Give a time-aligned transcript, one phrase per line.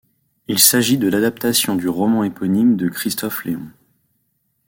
[0.47, 3.69] Il s'agit de l'adaptation du roman éponyme de Christophe Léon.